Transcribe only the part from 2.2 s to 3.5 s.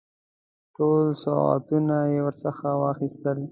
ورڅخه واخیستل.